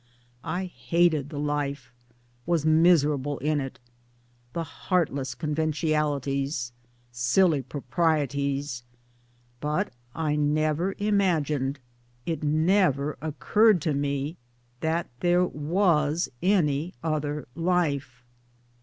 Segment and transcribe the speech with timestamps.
[0.43, 1.93] I hated the life,
[2.47, 3.77] was miserable in it
[4.53, 6.71] the heartless conventionalities,
[7.11, 8.81] silly proprieties
[9.59, 11.77] but I never imagined,
[12.25, 14.37] it never occurred to me,
[14.79, 18.23] that there was any other life.